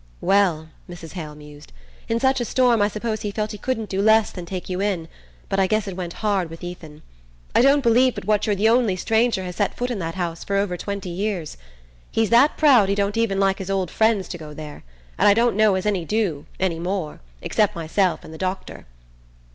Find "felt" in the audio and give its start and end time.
3.29-3.51